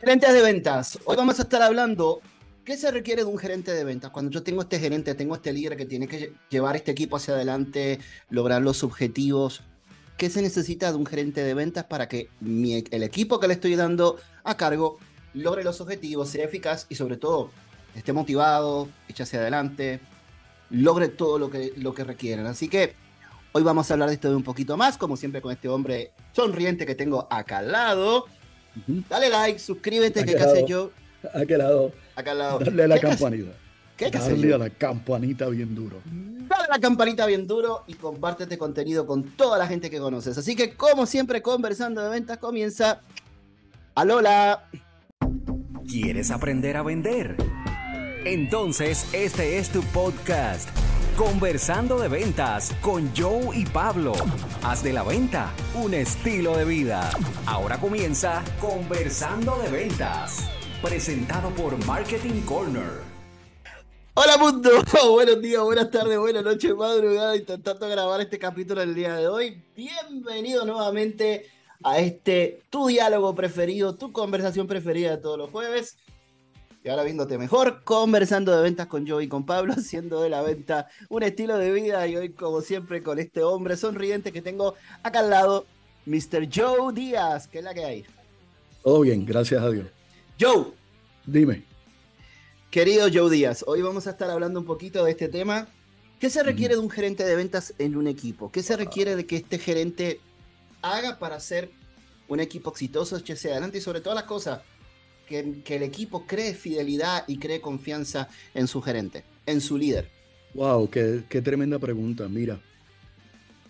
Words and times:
Gerentes 0.00 0.32
de 0.32 0.40
ventas. 0.40 0.98
Hoy 1.04 1.14
vamos 1.14 1.38
a 1.38 1.42
estar 1.42 1.60
hablando 1.60 2.22
qué 2.64 2.78
se 2.78 2.90
requiere 2.90 3.22
de 3.22 3.28
un 3.28 3.36
gerente 3.36 3.74
de 3.74 3.84
ventas. 3.84 4.10
Cuando 4.10 4.30
yo 4.30 4.42
tengo 4.42 4.62
este 4.62 4.80
gerente, 4.80 5.14
tengo 5.14 5.34
este 5.34 5.52
líder 5.52 5.76
que 5.76 5.84
tiene 5.84 6.08
que 6.08 6.32
llevar 6.48 6.74
este 6.74 6.90
equipo 6.90 7.18
hacia 7.18 7.34
adelante, 7.34 7.98
lograr 8.30 8.62
los 8.62 8.82
objetivos. 8.82 9.62
¿Qué 10.16 10.30
se 10.30 10.40
necesita 10.40 10.90
de 10.90 10.96
un 10.96 11.04
gerente 11.04 11.42
de 11.42 11.52
ventas 11.52 11.84
para 11.84 12.08
que 12.08 12.30
el 12.40 13.02
equipo 13.02 13.38
que 13.40 13.46
le 13.46 13.54
estoy 13.54 13.76
dando 13.76 14.16
a 14.42 14.56
cargo 14.56 14.98
logre 15.34 15.62
los 15.62 15.82
objetivos, 15.82 16.30
sea 16.30 16.46
eficaz 16.46 16.86
y 16.88 16.94
sobre 16.94 17.18
todo 17.18 17.50
esté 17.94 18.14
motivado, 18.14 18.88
eche 19.06 19.24
hacia 19.24 19.40
adelante, 19.40 20.00
logre 20.70 21.08
todo 21.08 21.38
lo 21.38 21.50
que, 21.50 21.74
lo 21.76 21.92
que 21.92 22.04
requieren? 22.04 22.46
Así 22.46 22.68
que 22.68 22.94
hoy 23.58 23.64
vamos 23.64 23.90
a 23.90 23.94
hablar 23.94 24.08
de 24.08 24.14
esto 24.14 24.30
de 24.30 24.36
un 24.36 24.44
poquito 24.44 24.76
más, 24.76 24.96
como 24.96 25.16
siempre 25.16 25.42
con 25.42 25.50
este 25.50 25.68
hombre 25.68 26.12
sonriente 26.32 26.86
que 26.86 26.94
tengo 26.94 27.26
acá 27.28 27.58
al 27.58 27.72
lado. 27.72 28.26
Dale 28.86 29.28
like, 29.28 29.58
suscríbete, 29.58 30.24
que 30.24 30.36
hace 30.36 30.64
yo. 30.64 30.92
¿A 31.34 31.44
qué 31.44 31.58
lado? 31.58 31.92
Acá 32.14 32.30
al 32.30 32.38
lado. 32.38 32.58
Dale 32.60 32.84
a 32.84 32.88
la 32.88 33.00
campanita. 33.00 33.50
¿Qué 33.96 34.10
Dale 34.10 34.54
a 34.54 34.58
la 34.58 34.70
campanita 34.70 35.48
bien 35.48 35.74
duro. 35.74 36.00
Dale 36.06 36.64
a 36.66 36.68
la 36.68 36.78
campanita 36.78 37.26
bien 37.26 37.48
duro 37.48 37.82
y 37.88 37.94
comparte 37.94 38.44
este 38.44 38.56
contenido 38.56 39.04
con 39.06 39.24
toda 39.24 39.58
la 39.58 39.66
gente 39.66 39.90
que 39.90 39.98
conoces. 39.98 40.38
Así 40.38 40.54
que, 40.54 40.76
como 40.76 41.04
siempre, 41.06 41.42
conversando 41.42 42.00
de 42.00 42.10
ventas 42.10 42.38
comienza. 42.38 43.00
¡Alola! 43.96 44.68
¿Quieres 45.88 46.30
aprender 46.30 46.76
a 46.76 46.84
vender? 46.84 47.34
Entonces, 48.24 49.04
este 49.12 49.58
es 49.58 49.70
tu 49.70 49.82
podcast 49.82 50.68
Conversando 51.18 51.98
de 51.98 52.06
ventas 52.06 52.72
con 52.80 53.10
Joe 53.12 53.50
y 53.52 53.66
Pablo. 53.66 54.12
Haz 54.62 54.84
de 54.84 54.92
la 54.92 55.02
venta 55.02 55.52
un 55.74 55.92
estilo 55.92 56.56
de 56.56 56.64
vida. 56.64 57.10
Ahora 57.44 57.80
comienza 57.80 58.44
Conversando 58.60 59.58
de 59.58 59.68
ventas. 59.68 60.48
Presentado 60.80 61.50
por 61.50 61.76
Marketing 61.86 62.42
Corner. 62.42 63.02
Hola 64.14 64.38
mundo, 64.38 64.70
buenos 65.10 65.42
días, 65.42 65.60
buenas 65.60 65.90
tardes, 65.90 66.20
buenas 66.20 66.44
noches, 66.44 66.72
madrugada, 66.76 67.34
intentando 67.34 67.88
grabar 67.88 68.20
este 68.20 68.38
capítulo 68.38 68.80
el 68.80 68.94
día 68.94 69.16
de 69.16 69.26
hoy. 69.26 69.60
Bienvenido 69.74 70.64
nuevamente 70.66 71.46
a 71.82 71.98
este 71.98 72.62
tu 72.70 72.86
diálogo 72.86 73.34
preferido, 73.34 73.96
tu 73.96 74.12
conversación 74.12 74.68
preferida 74.68 75.10
de 75.10 75.16
todos 75.16 75.36
los 75.36 75.50
jueves 75.50 75.98
y 76.84 76.88
ahora 76.88 77.02
viéndote 77.02 77.38
mejor, 77.38 77.82
conversando 77.84 78.54
de 78.54 78.62
ventas 78.62 78.86
con 78.86 79.06
Joe 79.06 79.24
y 79.24 79.28
con 79.28 79.44
Pablo, 79.44 79.74
haciendo 79.76 80.22
de 80.22 80.28
la 80.28 80.42
venta 80.42 80.88
un 81.08 81.22
estilo 81.22 81.58
de 81.58 81.72
vida 81.72 82.06
y 82.06 82.16
hoy 82.16 82.30
como 82.30 82.60
siempre 82.60 83.02
con 83.02 83.18
este 83.18 83.42
hombre 83.42 83.76
sonriente 83.76 84.32
que 84.32 84.42
tengo 84.42 84.74
acá 85.02 85.20
al 85.20 85.30
lado, 85.30 85.66
Mr. 86.06 86.48
Joe 86.52 86.92
Díaz, 86.92 87.48
¿qué 87.48 87.58
es 87.58 87.64
la 87.64 87.74
que 87.74 87.84
hay? 87.84 88.06
Todo 88.82 89.00
bien, 89.00 89.26
gracias 89.26 89.62
a 89.62 89.70
Dios. 89.70 89.86
Joe. 90.40 90.72
Dime. 91.26 91.64
Querido 92.70 93.08
Joe 93.12 93.30
Díaz, 93.30 93.64
hoy 93.66 93.82
vamos 93.82 94.06
a 94.06 94.10
estar 94.10 94.30
hablando 94.30 94.60
un 94.60 94.66
poquito 94.66 95.04
de 95.04 95.10
este 95.10 95.28
tema. 95.28 95.68
¿Qué 96.20 96.30
se 96.30 96.42
requiere 96.42 96.74
de 96.74 96.80
un 96.80 96.90
gerente 96.90 97.24
de 97.24 97.36
ventas 97.36 97.74
en 97.78 97.96
un 97.96 98.06
equipo? 98.06 98.50
¿Qué 98.50 98.62
se 98.62 98.76
requiere 98.76 99.14
de 99.14 99.26
que 99.26 99.36
este 99.36 99.58
gerente 99.58 100.20
haga 100.82 101.18
para 101.18 101.38
ser 101.40 101.70
un 102.28 102.40
equipo 102.40 102.70
exitoso, 102.70 103.16
hacia 103.16 103.52
adelante 103.52 103.78
y 103.78 103.80
sobre 103.80 104.00
todas 104.00 104.16
las 104.16 104.24
cosas, 104.24 104.60
que, 105.28 105.76
el 105.76 105.82
equipo 105.82 106.26
cree 106.26 106.54
fidelidad 106.54 107.24
y 107.28 107.38
cree 107.38 107.60
confianza 107.60 108.28
en 108.54 108.66
su 108.66 108.80
gerente, 108.80 109.24
en 109.46 109.60
su 109.60 109.76
líder? 109.76 110.08
Wow, 110.54 110.88
qué, 110.90 111.42
tremenda 111.42 111.78
pregunta. 111.78 112.28
Mira, 112.28 112.60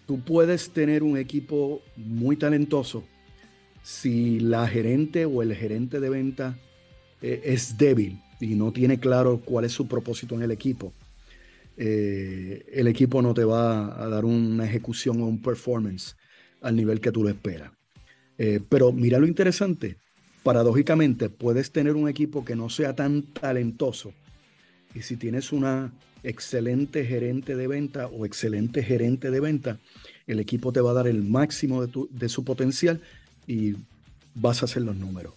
tú 0.07 0.21
puedes 0.21 0.71
tener 0.71 1.03
un 1.03 1.19
equipo 1.19 1.83
muy 1.97 2.37
talentoso 2.37 3.05
si 3.83 4.41
la 4.41 4.67
gerente 4.69 5.25
o 5.25 5.43
el 5.43 5.55
gerente 5.55 6.01
de 6.01 6.09
venta 6.09 6.59
eh, 7.21 7.43
es 7.45 7.77
débil 7.77 8.21
y 8.41 8.55
no 8.55 8.73
tiene 8.73 9.01
claro 9.01 9.41
cuál 9.45 9.65
es 9.65 9.73
su 9.73 9.89
propósito 9.89 10.35
en 10.35 10.43
el 10.43 10.51
equipo. 10.51 10.93
Eh, 11.77 12.65
el 12.73 12.89
equipo 12.89 13.23
no 13.23 13.35
te 13.35 13.45
va 13.45 14.03
a 14.03 14.09
dar 14.09 14.25
una 14.25 14.65
ejecución 14.65 15.21
o 15.23 15.27
un 15.27 15.41
performance 15.41 16.17
al 16.61 16.75
nivel 16.77 17.01
que 17.01 17.13
tú 17.13 17.23
lo 17.23 17.29
esperas. 17.29 17.73
Eh, 18.37 18.61
pero 18.69 18.93
mira 18.93 19.19
lo 19.19 19.27
interesante, 19.27 19.97
paradójicamente 20.49 21.29
puedes 21.29 21.73
tener 21.73 21.95
un 21.95 22.09
equipo 22.09 22.43
que 22.43 22.57
no 22.57 22.71
sea 22.71 22.97
tan 22.97 23.21
talentoso 23.21 24.15
y 24.95 25.03
si 25.03 25.19
tienes 25.19 25.53
una 25.53 25.93
excelente 26.23 27.05
gerente 27.05 27.55
de 27.55 27.67
venta 27.67 28.07
o 28.07 28.25
excelente 28.25 28.83
gerente 28.83 29.31
de 29.31 29.41
venta, 29.41 29.79
el 30.27 30.41
equipo 30.41 30.73
te 30.73 30.81
va 30.81 30.93
a 30.93 30.95
dar 30.95 31.07
el 31.07 31.23
máximo 31.23 31.87
de, 31.87 32.29
su 32.31 32.45
potencial 32.45 33.03
y 33.47 33.75
vas 34.35 34.63
a 34.63 34.65
hacer 34.65 34.85
los 34.85 34.97
números. 34.97 35.35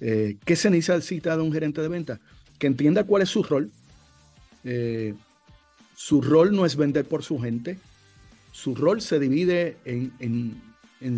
Eh, 0.00 0.38
¿Qué 0.46 0.56
se 0.56 0.70
necesita 0.70 1.36
de 1.36 1.42
un 1.42 1.52
gerente 1.52 1.82
de 1.82 1.88
venta? 1.88 2.20
Que 2.58 2.68
entienda 2.68 3.04
cuál 3.04 3.20
es 3.20 3.28
su 3.28 3.42
rol. 3.42 3.70
Eh, 4.64 5.12
su 5.94 6.22
rol 6.22 6.56
no 6.56 6.64
es 6.64 6.74
vender 6.74 7.04
por 7.04 7.22
su 7.22 7.38
gente. 7.38 7.76
Su 8.50 8.74
rol 8.74 9.02
se 9.02 9.18
divide 9.18 9.76
en 9.84 10.67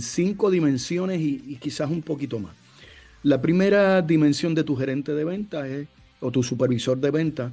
cinco 0.00 0.50
dimensiones 0.50 1.20
y, 1.20 1.56
quizás 1.56 1.90
un 1.90 2.02
poquito 2.02 2.38
más. 2.38 2.54
La 3.22 3.40
primera 3.40 4.02
dimensión 4.02 4.54
de 4.54 4.64
tu 4.64 4.76
gerente 4.76 5.12
de 5.12 5.24
venta 5.24 5.68
es, 5.68 5.88
o 6.20 6.30
tu 6.30 6.42
supervisor 6.42 6.98
de 6.98 7.10
venta, 7.10 7.52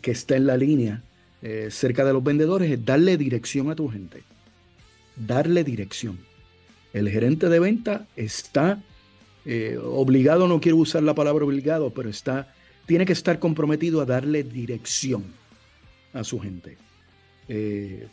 que 0.00 0.10
está 0.10 0.36
en 0.36 0.46
la 0.46 0.56
línea 0.56 1.02
eh, 1.42 1.68
cerca 1.70 2.04
de 2.04 2.12
los 2.12 2.22
vendedores, 2.22 2.70
es 2.70 2.84
darle 2.84 3.16
dirección 3.16 3.70
a 3.70 3.76
tu 3.76 3.88
gente. 3.88 4.22
Darle 5.16 5.64
dirección. 5.64 6.18
El 6.92 7.08
gerente 7.08 7.48
de 7.48 7.60
venta 7.60 8.06
está 8.16 8.80
eh, 9.44 9.78
obligado, 9.82 10.48
no 10.48 10.60
quiero 10.60 10.78
usar 10.78 11.02
la 11.02 11.14
palabra 11.14 11.44
obligado, 11.44 11.90
pero 11.90 12.10
está, 12.10 12.52
tiene 12.86 13.06
que 13.06 13.12
estar 13.12 13.38
comprometido 13.38 14.00
a 14.00 14.06
darle 14.06 14.42
dirección 14.42 15.24
a 16.12 16.24
su 16.24 16.40
gente. 16.40 16.76
Eh, 17.48 18.08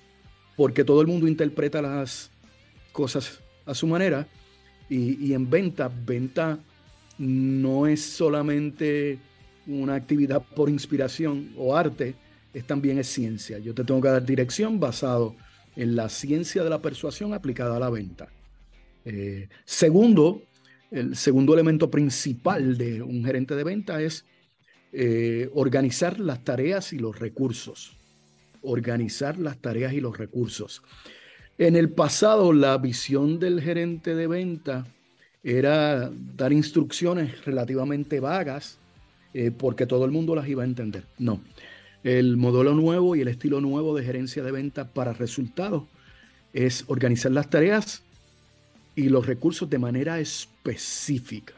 porque 0.56 0.84
todo 0.84 1.02
el 1.02 1.08
mundo 1.08 1.28
interpreta 1.28 1.82
las 1.82 2.30
cosas 2.92 3.40
a 3.66 3.74
su 3.74 3.88
manera. 3.88 4.28
Y, 4.90 5.34
en 5.34 5.50
venta, 5.50 5.90
venta 6.06 6.60
no 7.18 7.88
es 7.88 8.04
solamente 8.04 9.18
una 9.66 9.96
actividad 9.96 10.44
por 10.56 10.70
inspiración 10.70 11.52
o 11.58 11.76
arte, 11.76 12.16
es 12.54 12.68
también 12.68 13.04
ciencia. 13.04 13.58
Yo 13.60 13.74
te 13.74 13.84
tengo 13.84 14.02
que 14.02 14.10
dar 14.10 14.26
dirección 14.26 14.80
basado 14.80 15.36
en 15.76 15.96
la 15.96 16.10
ciencia 16.10 16.64
de 16.64 16.70
la 16.70 16.82
persuasión 16.82 17.34
aplicada 17.34 17.78
a 17.78 17.80
la 17.80 17.90
venta. 17.90 18.28
Eh, 19.06 19.50
segundo, 19.66 20.44
el 20.92 21.16
segundo 21.16 21.54
elemento 21.54 21.90
principal 21.90 22.78
de 22.78 23.02
un 23.02 23.26
gerente 23.26 23.56
de 23.56 23.64
venta 23.64 24.02
es 24.02 24.26
eh, 24.92 25.50
organizar 25.56 26.20
las 26.20 26.44
tareas 26.44 26.94
y 26.94 27.00
los 27.00 27.18
recursos. 27.18 27.98
Organizar 28.62 29.40
las 29.40 29.58
tareas 29.58 29.94
y 29.94 30.02
los 30.02 30.18
recursos. 30.18 30.84
En 31.58 31.76
el 31.76 31.90
pasado, 31.90 32.52
la 32.52 32.78
visión 32.78 33.40
del 33.40 33.62
gerente 33.62 34.16
de 34.16 34.28
venta 34.28 34.88
era 35.44 36.10
dar 36.36 36.52
instrucciones 36.52 37.46
relativamente 37.46 38.20
vagas 38.20 38.80
eh, 39.34 39.52
porque 39.52 39.86
todo 39.86 40.06
el 40.06 40.12
mundo 40.12 40.36
las 40.36 40.48
iba 40.48 40.64
a 40.64 40.66
entender. 40.66 41.06
No, 41.20 41.42
el 42.04 42.38
modelo 42.38 42.74
nuevo 42.74 43.16
y 43.16 43.22
el 43.22 43.28
estilo 43.28 43.62
nuevo 43.62 43.96
de 43.96 44.04
gerencia 44.04 44.42
de 44.44 44.52
venta 44.52 44.90
para 44.90 45.14
resultados 45.14 45.84
es 46.54 46.86
organizar 46.88 47.32
las 47.32 47.50
tareas 47.50 48.04
y 48.96 49.10
los 49.10 49.26
recursos 49.26 49.70
de 49.70 49.80
manera 49.80 50.20
específica. 50.20 51.54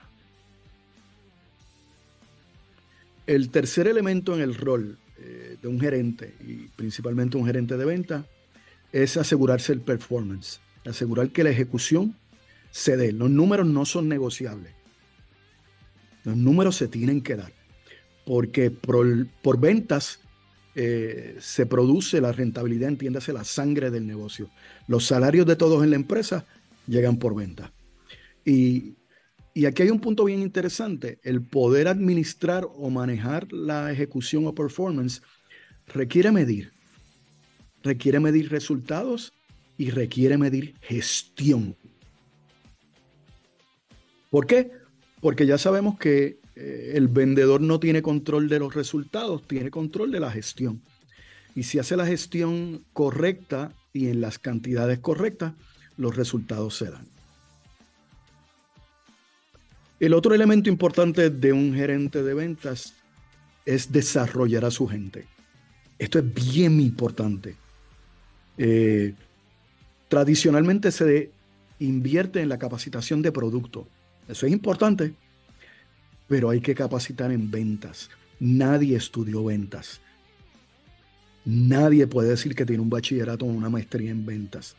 El 3.28 3.50
tercer 3.50 3.88
elemento 3.88 4.36
en 4.36 4.42
el 4.42 4.56
rol 4.56 4.98
eh, 5.20 5.58
de 5.62 5.68
un 5.68 5.80
gerente 5.80 6.36
y 6.46 6.68
principalmente 6.76 7.38
un 7.38 7.46
gerente 7.46 7.76
de 7.76 7.86
venta 7.86 8.26
es 8.96 9.18
asegurarse 9.18 9.74
el 9.74 9.82
performance, 9.82 10.62
asegurar 10.86 11.30
que 11.30 11.44
la 11.44 11.50
ejecución 11.50 12.16
se 12.72 12.96
dé. 12.96 13.12
Los 13.12 13.30
números 13.30 13.68
no 13.68 13.84
son 13.84 14.08
negociables. 14.08 14.72
Los 16.24 16.38
números 16.38 16.78
se 16.78 16.88
tienen 16.88 17.20
que 17.22 17.36
dar, 17.36 17.52
porque 18.26 18.72
por, 18.72 19.60
ventas 19.60 20.22
eh, 20.76 21.36
se 21.42 21.66
produce 21.66 22.22
la 22.22 22.32
rentabilidad, 22.32 22.88
entiéndase, 22.88 23.34
la 23.34 23.44
sangre 23.44 23.92
del 23.92 24.08
negocio. 24.08 24.50
Los 24.88 25.06
salarios 25.06 25.46
de 25.46 25.58
todos 25.58 25.84
en 25.84 25.90
la 25.90 25.98
empresa 25.98 26.46
llegan 26.88 27.18
por 27.18 27.36
venta. 27.36 27.74
Y, 28.46 28.96
y 29.54 29.66
aquí 29.66 29.84
hay 29.84 29.90
un 29.90 30.00
punto 30.00 30.24
bien 30.24 30.42
interesante. 30.42 31.20
El 31.22 31.42
poder 31.42 31.90
administrar 31.90 32.66
o 32.66 32.90
manejar 32.90 33.52
la 33.52 33.92
ejecución 33.92 34.48
o 34.48 34.56
performance 34.56 35.22
requiere 35.86 36.32
medir 36.32 36.75
requiere 37.86 38.20
medir 38.20 38.52
resultados 38.52 39.32
y 39.78 39.92
requiere 39.92 40.38
medir 40.38 40.74
gestión. 40.82 41.76
¿Por 44.30 44.48
qué? 44.48 44.72
Porque 45.22 45.46
ya 45.46 45.58
sabemos 45.58 45.98
que 45.98 46.40
eh, 46.56 46.94
el 46.96 47.08
vendedor 47.08 47.62
no 47.62 47.80
tiene 47.80 48.02
control 48.02 48.50
de 48.50 48.60
los 48.60 48.74
resultados, 48.74 49.48
tiene 49.48 49.70
control 49.70 50.12
de 50.12 50.20
la 50.20 50.32
gestión. 50.32 50.82
Y 51.56 51.64
si 51.64 51.80
hace 51.80 51.96
la 51.96 52.06
gestión 52.06 52.84
correcta 52.92 53.72
y 53.94 54.08
en 54.08 54.20
las 54.20 54.40
cantidades 54.40 55.00
correctas, 55.00 55.54
los 55.96 56.16
resultados 56.16 56.76
se 56.76 56.92
dan. 56.92 57.08
El 60.00 60.14
otro 60.14 60.36
elemento 60.36 60.70
importante 60.70 61.30
de 61.30 61.54
un 61.54 61.74
gerente 61.74 62.22
de 62.22 62.34
ventas 62.34 62.94
es 63.66 63.92
desarrollar 63.92 64.66
a 64.66 64.72
su 64.72 64.88
gente. 64.88 65.26
Esto 65.98 66.20
es 66.20 66.34
bien 66.34 66.82
importante. 66.82 67.56
Eh, 68.58 69.14
tradicionalmente 70.08 70.92
se 70.92 71.32
invierte 71.80 72.42
en 72.42 72.50
la 72.50 72.58
capacitación 72.58 73.22
de 73.22 73.32
producto. 73.32 73.88
Eso 74.28 74.46
es 74.46 74.52
importante, 74.52 75.14
pero 76.28 76.50
hay 76.50 76.62
que 76.62 76.76
capacitar 76.76 77.32
en 77.32 77.52
ventas. 77.52 78.10
Nadie 78.40 78.96
estudió 78.98 79.44
ventas. 79.44 80.02
Nadie 81.46 82.08
puede 82.08 82.30
decir 82.30 82.56
que 82.56 82.66
tiene 82.66 82.82
un 82.82 82.90
bachillerato 82.90 83.46
o 83.46 83.50
una 83.50 83.70
maestría 83.70 84.10
en 84.10 84.26
ventas. 84.26 84.76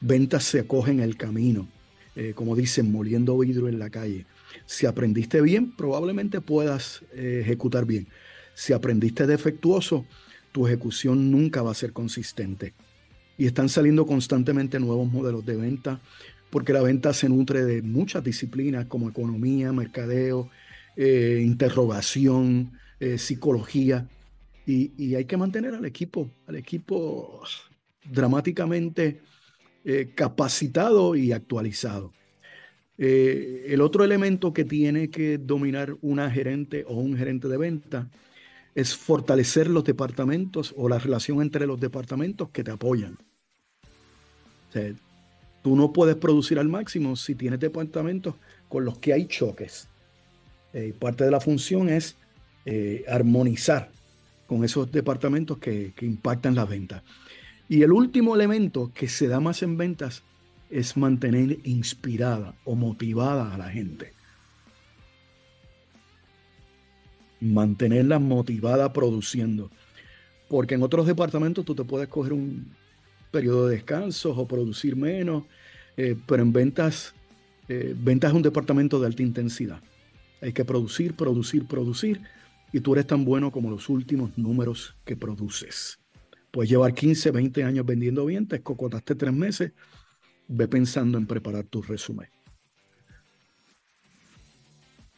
Ventas 0.00 0.44
se 0.44 0.60
acogen 0.60 0.98
en 0.98 1.04
el 1.04 1.16
camino, 1.16 1.68
eh, 2.16 2.32
como 2.34 2.56
dicen, 2.56 2.90
moliendo 2.90 3.38
vidrio 3.38 3.68
en 3.68 3.78
la 3.78 3.88
calle. 3.88 4.26
Si 4.66 4.84
aprendiste 4.84 5.40
bien, 5.40 5.70
probablemente 5.70 6.40
puedas 6.40 7.02
eh, 7.14 7.40
ejecutar 7.42 7.86
bien. 7.86 8.08
Si 8.54 8.72
aprendiste 8.72 9.26
defectuoso, 9.26 10.04
tu 10.50 10.66
ejecución 10.66 11.30
nunca 11.30 11.62
va 11.62 11.70
a 11.70 11.74
ser 11.74 11.92
consistente. 11.92 12.74
Y 13.38 13.46
están 13.46 13.68
saliendo 13.68 14.06
constantemente 14.06 14.78
nuevos 14.78 15.10
modelos 15.10 15.44
de 15.44 15.56
venta, 15.56 16.00
porque 16.50 16.72
la 16.72 16.82
venta 16.82 17.12
se 17.12 17.28
nutre 17.28 17.64
de 17.64 17.82
muchas 17.82 18.22
disciplinas 18.22 18.86
como 18.86 19.08
economía, 19.08 19.72
mercadeo, 19.72 20.50
eh, 20.96 21.40
interrogación, 21.42 22.72
psicología. 23.16 24.06
Y, 24.64 25.14
hay 25.16 25.24
que 25.24 25.36
mantener 25.36 25.74
al 25.74 25.84
equipo, 25.84 26.30
al 26.46 26.54
equipo 26.54 27.42
dramáticamente 28.04 29.20
eh, 29.84 30.12
capacitado 30.14 31.16
y 31.16 31.32
actualizado. 31.32 32.12
Eh, 32.98 33.66
el 33.68 33.80
otro 33.80 34.04
elemento 34.04 34.52
que 34.52 34.64
tiene 34.64 35.10
que 35.10 35.38
dominar 35.38 35.96
una 36.02 36.30
gerente 36.30 36.84
o 36.86 36.94
un 36.94 37.16
gerente 37.16 37.48
de 37.48 37.56
venta 37.56 38.08
es 38.74 38.96
fortalecer 38.96 39.68
los 39.68 39.84
departamentos 39.84 40.74
o 40.76 40.88
la 40.88 40.98
relación 40.98 41.42
entre 41.42 41.66
los 41.66 41.78
departamentos 41.78 42.50
que 42.50 42.64
te 42.64 42.70
apoyan. 42.70 43.18
tú 45.62 45.76
no 45.76 45.92
puedes 45.92 46.16
producir 46.16 46.58
al 46.58 46.68
máximo 46.68 47.14
si 47.14 47.34
tienes 47.34 47.60
departamentos 47.60 48.34
con 48.68 48.84
los 48.84 48.98
que 48.98 49.12
hay 49.12 49.26
choques. 49.26 49.88
Eh, 50.72 50.94
parte 50.98 51.24
de 51.24 51.30
la 51.30 51.40
función 51.40 51.88
es 51.88 52.16
armonizar 53.08 53.90
con 54.52 54.64
esos 54.64 54.92
departamentos 54.92 55.56
que, 55.56 55.94
impactan 56.02 56.54
las 56.54 56.68
ventas. 56.68 57.02
Y 57.70 57.84
el 57.84 57.92
último 57.92 58.34
elemento 58.34 58.92
que 58.94 59.08
se 59.08 59.26
da 59.26 59.40
más 59.40 59.62
en 59.62 59.78
ventas 59.78 60.24
es 60.68 60.94
mantener 60.98 61.58
inspirada 61.64 62.54
o 62.64 62.74
motivada 62.74 63.54
a 63.54 63.56
la 63.56 63.70
gente. 63.70 64.12
Mantenerla 67.42 68.18
motivada 68.18 68.92
produciendo. 68.92 69.70
Porque 70.48 70.76
en 70.76 70.82
otros 70.82 71.06
departamentos 71.06 71.64
tú 71.64 71.74
te 71.74 71.84
puedes 71.84 72.08
coger 72.08 72.32
un 72.32 72.72
periodo 73.30 73.66
de 73.66 73.76
descanso 73.76 74.30
o 74.30 74.46
producir 74.46 74.94
menos, 74.94 75.44
eh, 75.96 76.16
pero 76.26 76.42
en 76.42 76.52
ventas, 76.52 77.14
eh, 77.68 77.94
ventas 77.98 78.30
es 78.30 78.36
un 78.36 78.42
departamento 78.42 79.00
de 79.00 79.06
alta 79.06 79.22
intensidad. 79.22 79.80
Hay 80.40 80.52
que 80.52 80.64
producir, 80.64 81.14
producir, 81.14 81.66
producir 81.66 82.20
y 82.72 82.80
tú 82.80 82.92
eres 82.92 83.06
tan 83.06 83.24
bueno 83.24 83.50
como 83.50 83.70
los 83.70 83.88
últimos 83.88 84.36
números 84.38 84.94
que 85.04 85.16
produces. 85.16 85.98
Puedes 86.50 86.70
llevar 86.70 86.94
15, 86.94 87.30
20 87.30 87.64
años 87.64 87.86
vendiendo 87.86 88.26
bien, 88.26 88.46
te 88.46 88.56
escocotaste 88.56 89.14
tres 89.14 89.32
meses, 89.32 89.72
ve 90.48 90.68
pensando 90.68 91.16
en 91.18 91.26
preparar 91.26 91.64
tu 91.64 91.82
resumen. 91.82 92.28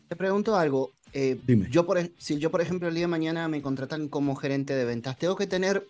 Te 0.09 0.17
pregunto 0.17 0.55
algo. 0.55 0.93
Eh, 1.14 1.38
Dime. 1.46 1.69
Yo 1.70 1.87
por, 1.87 2.11
si 2.19 2.38
yo, 2.38 2.50
por 2.50 2.61
ejemplo, 2.61 2.88
el 2.88 2.94
día 2.94 3.05
de 3.05 3.08
mañana 3.08 3.46
me 3.49 3.62
contratan 3.62 4.08
como 4.08 4.34
gerente 4.34 4.75
de 4.75 4.84
ventas, 4.84 5.16
tengo 5.16 5.37
que 5.37 5.46
tener, 5.46 5.87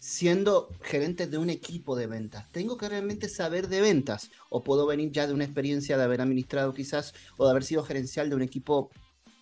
siendo 0.00 0.68
gerente 0.82 1.28
de 1.28 1.38
un 1.38 1.50
equipo 1.50 1.94
de 1.94 2.08
ventas, 2.08 2.50
tengo 2.50 2.76
que 2.76 2.88
realmente 2.88 3.28
saber 3.28 3.68
de 3.68 3.80
ventas 3.80 4.30
o 4.50 4.64
puedo 4.64 4.86
venir 4.86 5.12
ya 5.12 5.28
de 5.28 5.34
una 5.34 5.44
experiencia 5.44 5.96
de 5.96 6.02
haber 6.02 6.20
administrado 6.20 6.74
quizás 6.74 7.14
o 7.36 7.44
de 7.44 7.52
haber 7.52 7.62
sido 7.62 7.84
gerencial 7.84 8.28
de 8.28 8.34
un 8.34 8.42
equipo 8.42 8.90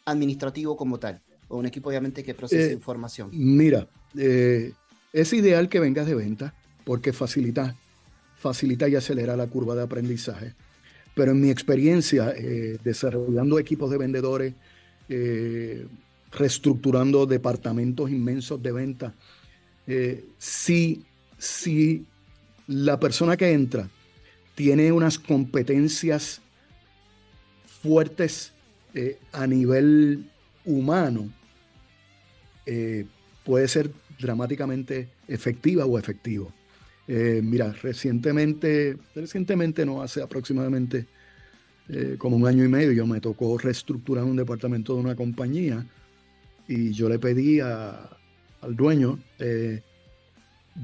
administrativo 0.05 0.76
como 0.76 0.99
tal, 0.99 1.23
o 1.49 1.56
un 1.56 1.67
equipo 1.67 1.88
obviamente 1.88 2.23
que 2.23 2.34
procese 2.34 2.70
eh, 2.70 2.75
información? 2.75 3.31
Mira, 3.32 3.88
eh, 4.17 4.73
es 5.14 5.32
ideal 5.32 5.70
que 5.70 5.81
vengas 5.81 6.06
de 6.06 6.14
venta 6.14 6.55
porque 6.84 7.14
facilita, 7.14 7.75
facilita 8.37 8.88
y 8.88 8.94
acelera 8.94 9.37
la 9.37 9.46
curva 9.46 9.75
de 9.75 9.82
aprendizaje. 9.82 10.55
Pero 11.16 11.32
en 11.32 11.40
mi 11.40 11.50
experiencia, 11.50 12.32
eh, 12.36 12.78
desarrollando 12.84 13.58
equipos 13.58 13.90
de 13.90 13.98
vendedores, 13.98 14.54
reestructurando 16.32 17.26
departamentos 17.26 18.10
inmensos 18.10 18.62
de 18.62 18.72
venta, 18.72 19.14
si, 20.36 21.04
si 21.38 22.04
la 22.66 22.98
persona 22.98 23.36
que 23.36 23.52
entra 23.52 23.88
tiene 24.56 24.90
unas 24.90 25.18
competencias 25.18 26.40
fuertes 27.82 28.52
eh, 28.94 29.18
a 29.32 29.46
nivel 29.46 30.28
humano 30.64 31.30
eh, 32.64 33.04
puede 33.44 33.68
ser 33.68 33.90
dramáticamente 34.18 35.08
efectiva 35.28 35.84
o 35.84 35.98
efectivo. 35.98 36.52
Eh, 37.08 37.41
mira, 37.43 37.73
recientemente, 37.73 38.97
recientemente 39.14 39.87
no 39.87 40.03
hace 40.03 40.23
aproximadamente 40.23 41.06
como 42.19 42.35
un 42.35 42.44
año 42.49 42.64
y 42.64 42.69
medio, 42.69 42.91
yo 42.91 43.06
me 43.06 43.20
tocó 43.20 43.56
reestructurar 43.58 44.25
un 44.25 44.35
departamento 44.35 44.94
de 44.94 45.00
una 45.03 45.14
compañía 45.14 45.87
y 46.67 46.91
yo 46.91 47.08
le 47.08 47.20
pedí 47.20 47.61
al 47.61 48.75
dueño, 48.75 49.20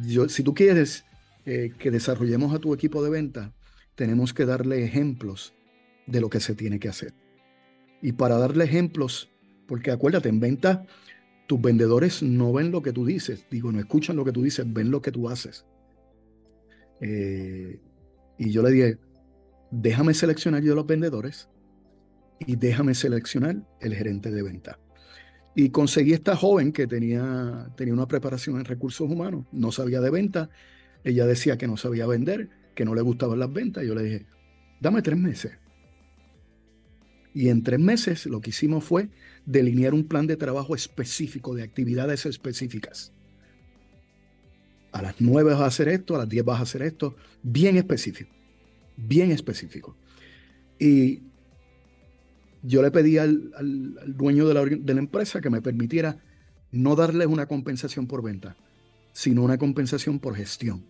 yo, 0.05 0.29
si 0.29 0.45
tú 0.45 0.55
quieres 0.55 1.05
que 1.45 1.91
desarrollemos 1.91 2.55
a 2.55 2.61
tu 2.61 2.73
equipo 2.73 3.03
de 3.03 3.11
venta, 3.11 3.53
tenemos 3.97 4.33
que 4.33 4.47
darle 4.47 4.85
ejemplos 4.85 5.53
de 6.07 6.21
lo 6.21 6.31
que 6.31 6.39
se 6.39 6.55
tiene 6.55 6.79
que 6.79 6.89
hacer. 6.89 7.13
Y 8.01 8.13
para 8.13 8.37
darle 8.39 8.63
ejemplos, 8.65 9.29
porque 9.67 9.91
acuérdate, 9.91 10.29
en 10.29 10.39
venta 10.39 10.87
tus 11.49 11.61
vendedores 11.61 12.23
no 12.23 12.53
ven 12.53 12.71
lo 12.71 12.81
que 12.81 12.93
tú 12.93 13.05
dices, 13.05 13.45
digo, 13.51 13.73
no 13.73 13.81
escuchan 13.81 14.15
lo 14.15 14.25
que 14.25 14.33
tú 14.33 14.43
dices, 14.43 14.73
ven 14.73 14.93
lo 14.93 15.03
que 15.03 15.11
tú 15.11 15.29
haces. 15.29 15.65
Eh, 17.03 17.79
y 18.39 18.51
yo 18.51 18.63
le 18.63 18.71
dije, 18.71 18.99
déjame 19.71 20.15
seleccionar 20.15 20.63
yo 20.63 20.75
los 20.75 20.87
vendedores 20.87 21.49
y 22.41 22.57
déjame 22.57 22.95
seleccionar 22.95 23.57
el 23.81 23.95
gerente 23.95 24.31
de 24.31 24.43
venta. 24.43 24.79
Y 25.55 25.69
conseguí 25.69 26.15
esta 26.15 26.35
joven 26.35 26.73
que 26.73 26.87
tenía, 26.87 27.69
tenía 27.77 27.93
una 27.93 28.09
preparación 28.09 28.57
en 28.57 28.65
recursos 28.65 29.11
humanos, 29.11 29.45
no 29.53 29.71
sabía 29.71 30.01
de 30.01 30.11
venta, 30.11 30.49
ella 31.05 31.27
decía 31.27 31.59
que 31.59 31.67
no 31.67 31.77
sabía 31.77 32.07
vender, 32.07 32.49
que 32.75 32.87
no 32.87 32.95
le 32.95 33.03
gustaban 33.03 33.39
las 33.39 33.53
ventas. 33.53 33.85
Yo 33.85 33.95
le 33.95 34.03
dije, 34.03 34.27
dame 34.81 35.03
tres 35.03 35.19
meses, 35.19 35.53
y 37.35 37.49
en 37.49 37.63
tres 37.63 37.81
meses 37.81 38.27
lo 38.27 38.41
que 38.41 38.51
hicimos 38.51 38.85
fue 38.85 39.09
delinear 39.47 39.95
un 39.95 40.05
plan 40.05 40.27
de 40.27 40.37
trabajo 40.37 40.75
específico, 40.75 41.55
de 41.55 41.63
actividades 41.63 42.27
específicas. 42.27 43.13
A 44.93 45.03
las 45.03 45.17
nueve 45.21 45.53
vas 45.53 45.63
a 45.63 45.67
hacer 45.67 45.89
esto, 45.89 46.15
a 46.15 46.19
las 46.19 46.29
diez 46.29 46.45
vas 46.45 46.61
a 46.61 46.63
hacer 46.63 46.83
esto, 46.83 47.17
bien 47.43 47.77
específico, 47.77 48.31
bien 48.97 49.31
específico. 49.31 49.97
Y 50.79 51.23
yo 52.63 52.83
le 52.83 52.91
pedí 52.91 53.19
al, 53.19 53.51
dueño 54.07 54.47
de 54.47 54.55
la, 54.55 54.65
de 54.65 54.95
la 54.95 55.01
empresa 55.01 55.41
que 55.41 55.51
me 55.51 55.63
permitiera 55.63 56.19
no 56.71 56.95
darles 56.95 57.27
una 57.27 57.47
compensación 57.47 58.07
por 58.07 58.23
venta, 58.23 58.57
sino 59.13 59.43
una 59.43 59.59
compensación 59.59 60.19
por 60.19 60.35
gestión. 60.35 60.85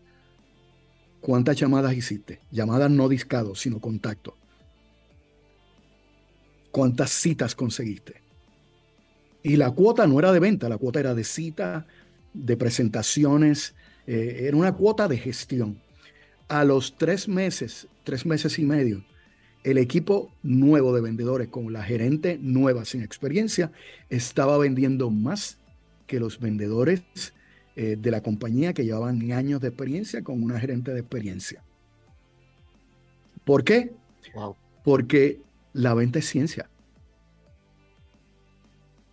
¿Cuántas 1.20 1.56
llamadas 1.56 1.94
hiciste? 1.94 2.40
Llamadas 2.50 2.90
no 2.90 3.08
discados, 3.08 3.60
sino 3.60 3.78
contacto 3.78 4.36
cuántas 6.72 7.10
citas 7.10 7.54
conseguiste. 7.54 8.20
Y 9.44 9.56
la 9.56 9.70
cuota 9.70 10.06
no 10.08 10.18
era 10.18 10.32
de 10.32 10.40
venta, 10.40 10.68
la 10.68 10.78
cuota 10.78 10.98
era 10.98 11.14
de 11.14 11.22
cita, 11.22 11.86
de 12.32 12.56
presentaciones, 12.56 13.74
eh, 14.06 14.44
era 14.46 14.56
una 14.56 14.72
cuota 14.72 15.08
de 15.08 15.18
gestión. 15.18 15.80
A 16.48 16.64
los 16.64 16.96
tres 16.98 17.28
meses, 17.28 17.86
tres 18.04 18.26
meses 18.26 18.58
y 18.58 18.64
medio, 18.64 19.04
el 19.64 19.78
equipo 19.78 20.30
nuevo 20.42 20.94
de 20.94 21.00
vendedores 21.00 21.48
con 21.48 21.72
la 21.72 21.82
gerente 21.82 22.38
nueva 22.40 22.84
sin 22.84 23.02
experiencia 23.02 23.70
estaba 24.10 24.58
vendiendo 24.58 25.10
más 25.10 25.58
que 26.06 26.18
los 26.18 26.40
vendedores 26.40 27.02
eh, 27.76 27.96
de 27.98 28.10
la 28.10 28.22
compañía 28.22 28.74
que 28.74 28.84
llevaban 28.84 29.32
años 29.32 29.60
de 29.60 29.68
experiencia 29.68 30.22
con 30.22 30.42
una 30.42 30.58
gerente 30.58 30.92
de 30.92 31.00
experiencia. 31.00 31.62
¿Por 33.44 33.64
qué? 33.64 33.92
Porque 34.84 35.40
la 35.72 35.94
venta 35.94 36.18
es 36.18 36.28
ciencia. 36.28 36.68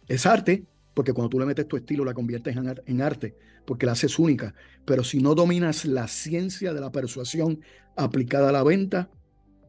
Es 0.08 0.25
arte, 0.25 0.63
porque 1.00 1.13
cuando 1.13 1.29
tú 1.29 1.39
le 1.39 1.46
metes 1.46 1.65
tu 1.65 1.77
estilo 1.77 2.03
la 2.03 2.13
conviertes 2.13 2.58
en, 2.58 3.01
arte, 3.01 3.34
porque 3.63 3.86
la 3.86 3.94
haces 3.94 4.20
única. 4.20 4.53
Pero 4.84 5.01
si 5.01 5.22
no 5.22 5.34
dominas 5.34 5.86
la 5.86 6.10
ciencia 6.10 6.74
de 6.74 6.82
la 6.82 6.91
persuasión 6.91 7.62
aplicada 7.96 8.50
a 8.50 8.51
la 8.51 8.63
venta 8.63 9.10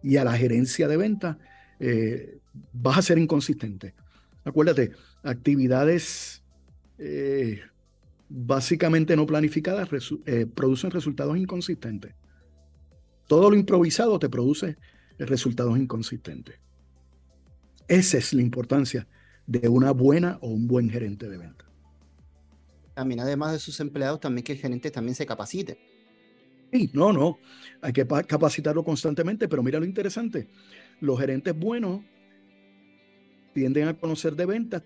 y 0.03 0.17
a 0.17 0.25
la 0.25 0.33
gerencia 0.33 0.89
de 0.89 0.97
venta, 0.97 1.39
eh, 1.79 2.41
vas 2.73 2.99
a 2.99 3.03
ser 3.03 3.19
inconsistente. 3.19 3.95
Acuérdate, 4.43 4.91
actividades 5.23 6.43
eh, 6.99 7.61
básicamente 8.29 9.15
no 9.15 9.25
planificadas 9.25 9.89
eh, 10.27 10.47
producen 10.53 10.91
resultados 10.91 11.37
inconsistentes. 11.37 12.13
Todo 13.29 13.51
lo 13.51 13.57
improvisado 13.57 14.19
te 14.19 14.29
produce 14.29 14.79
resultados 15.17 15.79
inconsistentes. 15.79 16.57
Esa 17.87 18.19
es 18.19 18.35
la 18.35 18.43
importancia 18.43 19.07
de 19.51 19.69
una 19.69 19.91
buena 19.91 20.39
o 20.43 20.49
un 20.49 20.69
buen 20.69 20.89
gerente 20.89 21.29
de 21.29 21.37
venta. 21.37 21.65
También, 22.95 23.19
además 23.19 23.51
de 23.51 23.59
sus 23.59 23.81
empleados, 23.81 24.21
también 24.21 24.45
que 24.45 24.53
el 24.53 24.59
gerente 24.59 24.93
también 24.93 25.17
se 25.17 25.27
capacite. 25.27 25.77
Sí, 26.73 26.89
no, 26.93 27.13
no, 27.13 27.41
hay 27.83 27.93
que 27.93 28.07
capacitarlo 28.07 28.85
constantemente, 28.85 29.49
pero 29.49 29.61
mira 29.65 29.81
lo 29.81 29.85
interesante, 29.85 30.47
los 31.01 31.19
gerentes 31.19 31.59
buenos 31.59 32.03
tienden 33.53 33.89
a 33.89 33.95
conocer 33.95 34.37
de 34.37 34.47
ventas, 34.47 34.85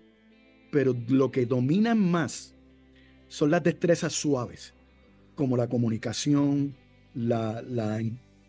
pero 0.71 0.95
lo 1.09 1.29
que 1.29 1.45
dominan 1.45 1.99
más 1.99 2.55
son 3.27 3.51
las 3.51 3.61
destrezas 3.61 4.13
suaves, 4.13 4.73
como 5.35 5.57
la 5.57 5.69
comunicación, 5.69 6.75
la, 7.13 7.61
la 7.61 8.01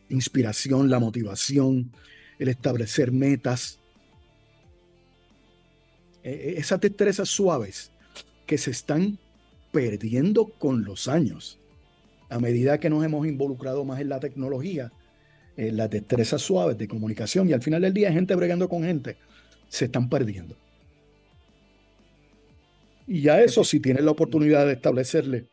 inspiración, 0.09 0.89
la 0.89 0.99
motivación, 0.99 1.93
el 2.39 2.49
establecer 2.49 3.13
metas. 3.13 3.81
E, 6.27 6.31
e, 6.31 6.59
esas 6.59 6.81
destrezas 6.81 7.29
suaves 7.29 7.93
que 8.47 8.59
se 8.59 8.73
están 8.73 9.17
perdiendo 9.71 10.47
con 10.59 10.85
los 10.85 11.07
años. 11.07 11.61
A 12.29 12.41
medida 12.41 12.81
que 12.81 12.91
nos 12.91 13.05
hemos 13.05 13.29
involucrado 13.29 13.85
más 13.85 14.01
en 14.01 14.09
la 14.09 14.19
tecnología, 14.19 14.93
en 15.57 15.77
las 15.77 15.89
destrezas 15.89 16.43
suaves 16.43 16.77
de 16.77 16.89
comunicación 16.89 17.49
y 17.49 17.53
al 17.53 17.63
final 17.63 17.83
del 17.83 17.95
día 17.95 18.13
gente 18.13 18.35
bregando 18.35 18.69
con 18.69 18.83
gente, 18.83 19.17
se 19.69 19.85
están 19.85 20.09
perdiendo. 20.09 20.57
Y 23.07 23.23
ya 23.23 23.41
eso, 23.41 23.63
si 23.63 23.79
tienes 23.79 24.03
la 24.03 24.11
oportunidad 24.11 24.67
de 24.67 24.73
establecerle 24.73 25.49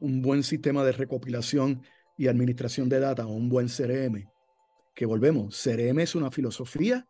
un 0.00 0.22
buen 0.22 0.42
sistema 0.42 0.84
de 0.84 0.92
recopilación 0.92 1.82
y 2.16 2.28
administración 2.28 2.88
de 2.88 3.00
data 3.00 3.26
o 3.26 3.34
un 3.34 3.50
buen 3.50 3.68
CRM, 3.68 4.26
que 4.94 5.04
volvemos, 5.04 5.62
CRM 5.62 5.98
es 6.00 6.14
una 6.14 6.30
filosofía 6.30 7.06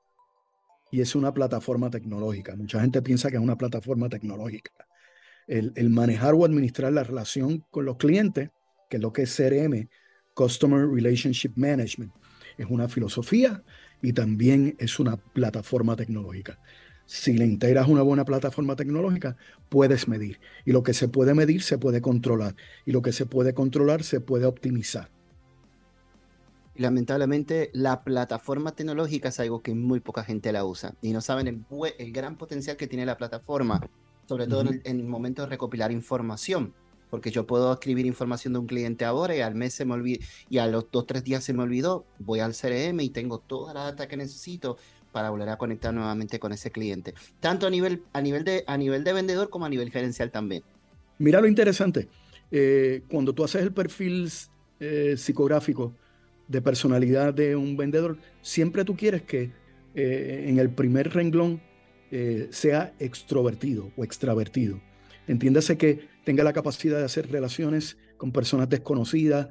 y 0.96 1.02
es 1.02 1.14
una 1.14 1.34
plataforma 1.34 1.90
tecnológica. 1.90 2.56
Mucha 2.56 2.80
gente 2.80 3.02
piensa 3.02 3.28
que 3.28 3.36
es 3.36 3.42
una 3.42 3.58
plataforma 3.58 4.08
tecnológica. 4.08 4.70
El, 5.46 5.90
manejar 5.90 6.32
o 6.32 6.42
administrar 6.42 6.90
la 6.90 7.04
relación 7.04 7.62
con 7.70 7.84
los 7.84 7.98
clientes, 7.98 8.48
que 8.88 8.96
es 8.96 9.02
lo 9.02 9.12
que 9.12 9.24
es 9.24 9.36
CRM, 9.36 9.90
Customer 10.32 10.88
Relationship 10.88 11.52
Management, 11.54 12.12
es 12.56 12.66
una 12.70 12.88
filosofía 12.88 13.62
y 14.00 14.14
también 14.14 14.74
es 14.78 14.98
una 14.98 15.18
plataforma 15.18 15.96
tecnológica 15.96 16.58
si 17.04 17.34
le 17.34 17.44
integras 17.44 17.88
una 17.88 18.02
buena 18.02 18.24
plataforma 18.24 18.74
tecnológica, 18.74 19.36
puedes 19.68 20.08
medir. 20.08 20.40
Y 20.64 20.72
lo 20.72 20.82
que 20.82 20.92
se 20.92 21.06
puede 21.08 21.34
medir 21.34 21.62
se 21.62 21.78
puede 21.78 22.00
controlar. 22.00 22.56
Y 22.84 22.90
lo 22.90 23.00
que 23.00 23.12
se 23.12 23.26
puede 23.26 23.54
controlar 23.54 24.02
se 24.02 24.20
puede 24.20 24.46
optimizar. 24.46 25.08
Lamentablemente, 26.78 27.70
la 27.72 28.04
plataforma 28.04 28.72
tecnológica 28.72 29.28
es 29.28 29.40
algo 29.40 29.62
que 29.62 29.74
muy 29.74 30.00
poca 30.00 30.24
gente 30.24 30.52
la 30.52 30.64
usa. 30.64 30.94
Y 31.00 31.12
no 31.12 31.20
saben 31.20 31.64
el, 31.98 32.12
gran 32.12 32.36
potencial 32.36 32.76
que 32.76 32.86
tiene 32.86 33.06
la 33.06 33.16
plataforma, 33.16 33.80
sobre 34.28 34.46
todo 34.46 34.62
en, 34.62 34.82
el, 34.84 35.04
momento 35.04 35.42
de 35.42 35.48
recopilar 35.48 35.92
información 35.92 36.74
porque 37.08 37.30
yo 37.30 37.46
puedo 37.46 37.72
escribir 37.72 38.04
información 38.04 38.52
de 38.52 38.58
un 38.58 38.66
cliente 38.66 39.04
ahora 39.04 39.34
y 39.36 39.40
al 39.40 39.54
mes 39.54 39.74
se 39.74 39.84
me 39.84 39.94
olvidó, 39.94 40.24
y 40.50 40.58
a 40.58 40.66
los 40.66 40.90
dos 40.90 41.04
o 41.04 41.06
tres 41.06 41.22
días 41.22 41.44
se 41.44 41.52
me 41.52 41.62
olvidó, 41.62 42.04
voy 42.18 42.40
al 42.40 42.52
CRM 42.52 42.98
y 43.00 43.10
tengo 43.10 43.38
toda 43.38 43.72
la 43.72 43.84
data 43.84 44.08
que 44.08 44.16
necesito 44.16 44.76
para 45.12 45.30
volver 45.30 45.48
a 45.48 45.56
conectar 45.56 45.94
nuevamente 45.94 46.40
con 46.40 46.52
ese 46.52 46.72
cliente, 46.72 47.14
tanto 47.38 47.68
a 47.68 47.70
nivel, 47.70 48.02
a 48.12 48.20
nivel, 48.20 48.42
de, 48.42 48.64
a 48.66 48.76
nivel 48.76 49.04
de 49.04 49.12
vendedor 49.12 49.50
como 49.50 49.64
a 49.64 49.68
nivel 49.68 49.90
gerencial 49.90 50.32
también. 50.32 50.64
Mira 51.18 51.40
lo 51.40 51.46
interesante, 51.46 52.08
eh, 52.50 53.02
cuando 53.08 53.32
tú 53.32 53.44
haces 53.44 53.62
el 53.62 53.72
perfil 53.72 54.28
eh, 54.80 55.14
psicográfico 55.16 55.94
de 56.48 56.62
personalidad 56.62 57.34
de 57.34 57.56
un 57.56 57.76
vendedor, 57.76 58.18
siempre 58.42 58.84
tú 58.84 58.96
quieres 58.96 59.22
que 59.22 59.50
eh, 59.94 60.46
en 60.48 60.58
el 60.58 60.70
primer 60.70 61.12
renglón 61.12 61.60
sea 62.50 62.94
extrovertido 62.98 63.90
o 63.94 64.04
extravertido. 64.04 64.80
Entiéndase 65.26 65.76
que 65.76 66.06
tenga 66.24 66.44
la 66.44 66.54
capacidad 66.54 66.98
de 66.98 67.04
hacer 67.04 67.30
relaciones 67.30 67.98
con 68.16 68.32
personas 68.32 68.70
desconocidas, 68.70 69.48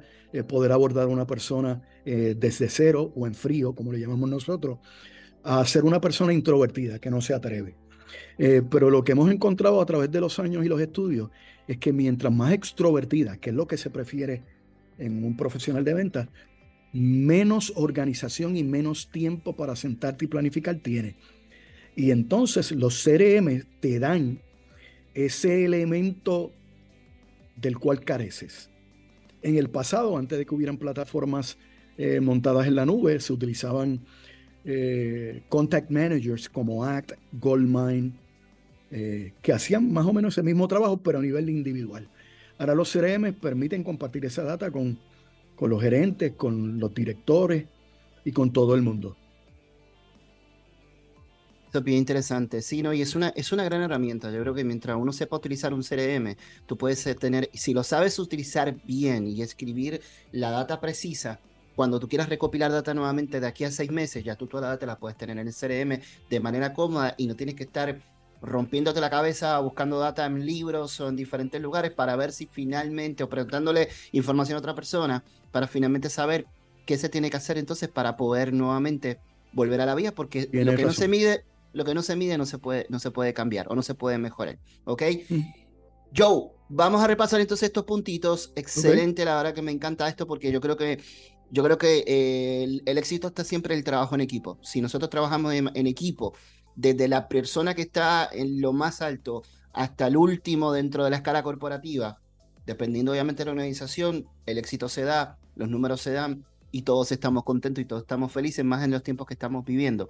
poder 0.48 0.72
abordar 0.72 1.04
a 1.04 1.08
una 1.08 1.26
persona 1.28 1.82
desde 2.04 2.68
cero 2.68 3.12
o 3.14 3.26
en 3.26 3.34
frío, 3.34 3.72
como 3.74 3.92
le 3.92 4.00
llamamos 4.00 4.28
nosotros, 4.30 4.78
a 5.44 5.64
ser 5.64 5.84
una 5.84 6.00
persona 6.00 6.32
introvertida, 6.32 6.98
que 6.98 7.08
no 7.08 7.20
se 7.20 7.34
atreve. 7.34 7.76
Eh, 8.38 8.62
pero 8.68 8.90
lo 8.90 9.04
que 9.04 9.12
hemos 9.12 9.30
encontrado 9.30 9.80
a 9.80 9.86
través 9.86 10.10
de 10.10 10.20
los 10.20 10.38
años 10.38 10.64
y 10.64 10.68
los 10.68 10.80
estudios 10.80 11.30
es 11.66 11.78
que 11.78 11.92
mientras 11.92 12.32
más 12.32 12.52
extrovertida, 12.52 13.36
que 13.38 13.50
es 13.50 13.56
lo 13.56 13.66
que 13.66 13.76
se 13.76 13.90
prefiere 13.90 14.42
en 14.98 15.24
un 15.24 15.36
profesional 15.36 15.84
de 15.84 15.94
ventas, 15.94 16.28
menos 16.96 17.72
organización 17.76 18.56
y 18.56 18.64
menos 18.64 19.10
tiempo 19.10 19.54
para 19.54 19.76
sentarte 19.76 20.24
y 20.24 20.28
planificar 20.28 20.76
tiene. 20.76 21.16
Y 21.94 22.10
entonces 22.10 22.72
los 22.72 23.02
CRM 23.02 23.64
te 23.80 23.98
dan 23.98 24.40
ese 25.14 25.64
elemento 25.64 26.52
del 27.56 27.78
cual 27.78 28.04
careces. 28.04 28.70
En 29.42 29.56
el 29.56 29.70
pasado, 29.70 30.18
antes 30.18 30.38
de 30.38 30.44
que 30.44 30.54
hubieran 30.54 30.76
plataformas 30.76 31.56
eh, 31.96 32.20
montadas 32.20 32.66
en 32.66 32.74
la 32.74 32.84
nube, 32.84 33.18
se 33.20 33.32
utilizaban 33.32 34.00
eh, 34.64 35.42
contact 35.48 35.90
managers 35.90 36.48
como 36.48 36.84
ACT, 36.84 37.12
Goldmine, 37.32 38.12
eh, 38.90 39.32
que 39.42 39.52
hacían 39.52 39.92
más 39.92 40.06
o 40.06 40.12
menos 40.12 40.36
el 40.38 40.44
mismo 40.44 40.68
trabajo, 40.68 40.98
pero 40.98 41.18
a 41.18 41.22
nivel 41.22 41.48
individual. 41.48 42.08
Ahora 42.58 42.74
los 42.74 42.92
CRM 42.92 43.32
permiten 43.34 43.82
compartir 43.82 44.24
esa 44.24 44.42
data 44.42 44.70
con, 44.70 44.98
con 45.56 45.70
los 45.70 45.82
gerentes, 45.82 46.34
con 46.36 46.78
los 46.78 46.94
directores 46.94 47.66
y 48.24 48.32
con 48.32 48.52
todo 48.52 48.74
el 48.74 48.82
mundo. 48.82 49.16
Eso 51.68 51.78
es 51.78 51.84
bien 51.84 51.98
interesante. 51.98 52.62
Sí, 52.62 52.82
no, 52.82 52.92
y 52.92 53.02
es 53.02 53.16
una, 53.16 53.30
es 53.30 53.52
una 53.52 53.64
gran 53.64 53.82
herramienta. 53.82 54.30
Yo 54.30 54.40
creo 54.40 54.54
que 54.54 54.64
mientras 54.64 54.96
uno 54.96 55.12
sepa 55.12 55.36
utilizar 55.36 55.74
un 55.74 55.82
CRM, 55.82 56.36
tú 56.66 56.76
puedes 56.76 57.04
tener, 57.18 57.50
si 57.52 57.74
lo 57.74 57.82
sabes 57.82 58.18
utilizar 58.18 58.76
bien 58.84 59.26
y 59.26 59.42
escribir 59.42 60.00
la 60.30 60.50
data 60.50 60.80
precisa, 60.80 61.40
cuando 61.74 62.00
tú 62.00 62.08
quieras 62.08 62.28
recopilar 62.28 62.70
data 62.70 62.94
nuevamente 62.94 63.40
de 63.40 63.46
aquí 63.46 63.64
a 63.64 63.70
seis 63.70 63.90
meses, 63.90 64.24
ya 64.24 64.36
tú 64.36 64.46
toda 64.46 64.62
la 64.62 64.68
data 64.68 64.86
la 64.86 64.98
puedes 64.98 65.18
tener 65.18 65.38
en 65.38 65.48
el 65.48 65.54
CRM 65.54 66.00
de 66.30 66.40
manera 66.40 66.72
cómoda 66.72 67.14
y 67.18 67.26
no 67.26 67.36
tienes 67.36 67.54
que 67.54 67.64
estar 67.64 68.00
rompiéndote 68.42 69.00
la 69.00 69.10
cabeza 69.10 69.58
buscando 69.58 69.98
data 69.98 70.26
en 70.26 70.44
libros 70.44 71.00
o 71.00 71.08
en 71.08 71.16
diferentes 71.16 71.60
lugares 71.60 71.92
para 71.92 72.16
ver 72.16 72.32
si 72.32 72.46
finalmente 72.46 73.24
o 73.24 73.28
preguntándole 73.28 73.88
información 74.12 74.56
a 74.56 74.58
otra 74.58 74.74
persona 74.74 75.24
para 75.52 75.66
finalmente 75.66 76.10
saber 76.10 76.46
qué 76.84 76.98
se 76.98 77.08
tiene 77.08 77.30
que 77.30 77.36
hacer 77.36 77.58
entonces 77.58 77.88
para 77.88 78.16
poder 78.16 78.52
nuevamente 78.52 79.18
volver 79.52 79.80
a 79.80 79.86
la 79.86 79.94
vía 79.94 80.14
porque 80.14 80.48
lo 80.52 80.76
que 80.76 80.84
no 80.84 80.92
se 80.92 81.08
mide 81.08 81.44
lo 81.72 81.84
que 81.84 81.94
no 81.94 82.02
se 82.02 82.16
mide 82.16 82.38
no 82.38 82.46
se 82.46 82.58
puede 82.58 82.86
no 82.88 82.98
se 82.98 83.10
puede 83.10 83.34
cambiar 83.34 83.66
o 83.70 83.74
no 83.74 83.82
se 83.82 83.94
puede 83.94 84.18
mejorar 84.18 84.58
¿ok? 84.84 85.02
Mm. 85.28 85.40
Joe 86.16 86.50
vamos 86.68 87.02
a 87.02 87.06
repasar 87.06 87.40
entonces 87.40 87.66
estos 87.68 87.84
puntitos 87.84 88.52
excelente 88.54 89.24
la 89.24 89.36
verdad 89.36 89.54
que 89.54 89.62
me 89.62 89.72
encanta 89.72 90.08
esto 90.08 90.26
porque 90.26 90.52
yo 90.52 90.60
creo 90.60 90.76
que 90.76 91.00
yo 91.50 91.62
creo 91.62 91.78
que 91.78 92.04
eh, 92.06 92.80
el, 92.84 92.98
éxito 92.98 93.28
está 93.28 93.44
siempre 93.44 93.74
en 93.74 93.78
el 93.78 93.84
trabajo 93.84 94.14
en 94.14 94.20
equipo. 94.20 94.58
Si 94.62 94.80
nosotros 94.80 95.10
trabajamos 95.10 95.54
en, 95.54 95.86
equipo, 95.86 96.34
desde 96.76 97.08
la 97.08 97.28
persona 97.28 97.74
que 97.74 97.82
está 97.82 98.28
en 98.30 98.60
lo 98.60 98.72
más 98.72 99.02
alto 99.02 99.42
hasta 99.72 100.06
el 100.06 100.16
último 100.16 100.72
dentro 100.72 101.04
de 101.04 101.10
la 101.10 101.16
escala 101.16 101.42
corporativa, 101.42 102.20
dependiendo 102.66 103.12
obviamente 103.12 103.42
de 103.42 103.46
la 103.46 103.52
organización, 103.52 104.26
el 104.46 104.58
éxito 104.58 104.88
se 104.88 105.02
da, 105.02 105.38
los 105.54 105.68
números 105.68 106.00
se 106.00 106.12
dan 106.12 106.44
y 106.70 106.82
todos 106.82 107.12
estamos 107.12 107.44
contentos 107.44 107.82
y 107.82 107.86
todos 107.86 108.02
estamos 108.02 108.32
felices, 108.32 108.64
más 108.64 108.84
en 108.84 108.90
los 108.90 109.02
tiempos 109.02 109.26
que 109.26 109.34
estamos 109.34 109.64
viviendo. 109.64 110.08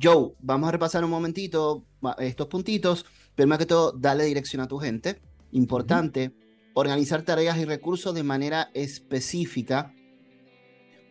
Joe, 0.00 0.32
vamos 0.40 0.68
a 0.68 0.72
repasar 0.72 1.04
un 1.04 1.10
momentito 1.10 1.84
estos 2.18 2.48
puntitos. 2.48 3.06
Primero 3.36 3.58
que 3.58 3.66
todo, 3.66 3.92
dale 3.92 4.24
dirección 4.24 4.60
a 4.60 4.66
tu 4.66 4.78
gente. 4.78 5.20
Importante, 5.52 6.34
organizar 6.74 7.22
tareas 7.22 7.56
y 7.58 7.64
recursos 7.64 8.12
de 8.12 8.24
manera 8.24 8.70
específica 8.74 9.94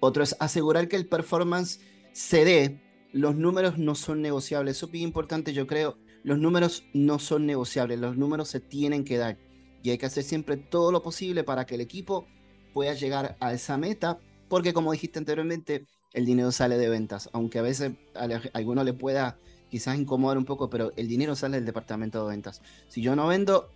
otro 0.06 0.22
es 0.22 0.36
asegurar 0.42 0.90
que 0.90 0.98
el 0.98 1.08
performance 1.08 1.80
se 2.12 2.44
dé. 2.44 2.82
Los 3.14 3.36
números 3.36 3.78
no 3.78 3.94
son 3.94 4.22
negociables. 4.22 4.78
Eso 4.78 4.88
es 4.88 4.92
bien 4.92 5.06
importante, 5.06 5.54
yo 5.54 5.68
creo. 5.68 5.98
Los 6.24 6.40
números 6.40 6.84
no 6.94 7.20
son 7.20 7.46
negociables. 7.46 8.00
Los 8.00 8.18
números 8.18 8.50
se 8.50 8.60
tienen 8.60 9.06
que 9.06 9.18
dar. 9.18 9.38
Y 9.84 9.92
hay 9.92 10.00
que 10.00 10.08
hacer 10.08 10.24
siempre 10.24 10.58
todo 10.58 10.92
lo 10.92 11.04
posible 11.04 11.44
para 11.44 11.66
que 11.66 11.76
el 11.76 11.82
equipo 11.82 12.26
pueda 12.74 12.96
llegar 12.96 13.38
a 13.40 13.54
esa 13.54 13.78
meta. 13.78 14.20
Porque 14.50 14.74
como 14.74 14.92
dijiste 14.92 15.20
anteriormente, 15.20 15.86
el 16.12 16.26
dinero 16.26 16.52
sale 16.52 16.78
de 16.78 16.90
ventas. 16.90 17.30
Aunque 17.34 17.60
a 17.60 17.62
veces 17.62 17.94
a 18.16 18.28
alguno 18.54 18.84
le 18.84 18.94
pueda 18.94 19.38
quizás 19.70 19.98
incomodar 19.98 20.40
un 20.40 20.46
poco, 20.46 20.70
pero 20.70 20.92
el 20.96 21.08
dinero 21.08 21.36
sale 21.36 21.58
del 21.58 21.66
departamento 21.66 22.24
de 22.24 22.32
ventas. 22.32 22.62
Si 22.88 23.02
yo 23.04 23.16
no 23.16 23.28
vendo, 23.28 23.70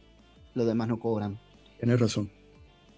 los 0.56 0.66
demás 0.66 0.88
no 0.88 1.00
cobran. 1.00 1.40
Tienes 1.80 2.00
razón. 2.00 2.32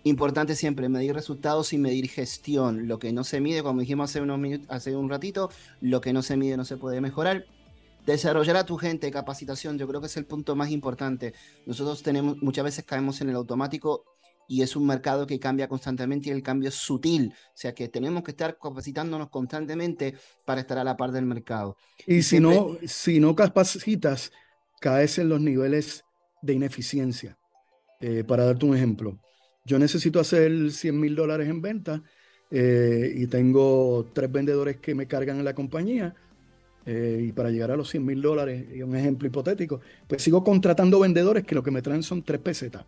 Importante 0.03 0.55
siempre 0.55 0.87
medir 0.87 1.13
resultados 1.13 1.73
y 1.73 1.77
medir 1.77 2.07
gestión. 2.09 2.87
Lo 2.87 2.99
que 2.99 3.11
no 3.11 3.23
se 3.23 3.41
mide, 3.41 3.63
como 3.63 3.81
dijimos 3.81 4.09
hace, 4.09 4.21
unos 4.21 4.61
hace 4.69 4.95
un 4.95 5.09
ratito, 5.09 5.49
lo 5.81 5.99
que 5.99 6.13
no 6.13 6.21
se 6.21 6.37
mide 6.37 6.55
no 6.55 6.65
se 6.65 6.77
puede 6.77 7.01
mejorar. 7.01 7.45
Desarrollar 8.05 8.55
a 8.55 8.65
tu 8.65 8.77
gente, 8.77 9.11
capacitación, 9.11 9.77
yo 9.77 9.87
creo 9.87 9.99
que 9.99 10.07
es 10.07 10.17
el 10.17 10.25
punto 10.25 10.55
más 10.55 10.71
importante. 10.71 11.33
Nosotros 11.65 12.01
tenemos, 12.01 12.41
muchas 12.41 12.63
veces 12.63 12.85
caemos 12.85 13.19
en 13.21 13.29
el 13.29 13.35
automático 13.35 14.05
y 14.47 14.63
es 14.63 14.75
un 14.75 14.87
mercado 14.87 15.27
que 15.27 15.39
cambia 15.39 15.67
constantemente 15.67 16.29
y 16.29 16.31
el 16.31 16.41
cambio 16.41 16.69
es 16.69 16.75
sutil. 16.75 17.33
O 17.33 17.57
sea 17.57 17.73
que 17.73 17.87
tenemos 17.87 18.23
que 18.23 18.31
estar 18.31 18.57
capacitándonos 18.57 19.29
constantemente 19.29 20.15
para 20.45 20.61
estar 20.61 20.79
a 20.79 20.83
la 20.83 20.97
par 20.97 21.11
del 21.11 21.25
mercado. 21.25 21.77
Y, 22.07 22.23
si, 22.23 22.39
no, 22.39 22.77
si 22.87 23.19
no 23.19 23.35
capacitas, 23.35 24.31
caes 24.79 25.19
en 25.19 25.29
los 25.29 25.39
niveles 25.39 26.03
de 26.41 26.53
ineficiencia. 26.53 27.37
Eh, 28.01 28.23
para 28.23 28.45
darte 28.45 28.65
un 28.65 28.75
ejemplo, 28.75 29.19
yo 29.69 29.77
necesito 29.77 30.19
hacer 30.19 30.71
100 30.71 30.99
mil 30.99 31.15
dólares 31.15 31.47
en 31.47 31.61
venta 31.61 32.01
eh, 32.49 33.13
y 33.15 33.27
tengo 33.27 34.07
tres 34.13 34.31
vendedores 34.31 34.77
que 34.77 34.95
me 34.95 35.05
cargan 35.05 35.37
en 35.37 35.45
la 35.45 35.53
compañía. 35.53 36.15
Eh, 36.87 37.25
y 37.27 37.31
para 37.33 37.51
llegar 37.51 37.69
a 37.69 37.77
los 37.77 37.87
100 37.87 38.03
mil 38.03 38.19
dólares, 38.19 38.65
y 38.73 38.81
un 38.81 38.95
ejemplo 38.95 39.27
hipotético, 39.27 39.79
pues 40.07 40.23
sigo 40.23 40.43
contratando 40.43 40.99
vendedores 40.99 41.45
que 41.45 41.53
lo 41.53 41.61
que 41.61 41.69
me 41.69 41.83
traen 41.83 42.01
son 42.01 42.23
tres 42.23 42.41
pesetas. 42.41 42.83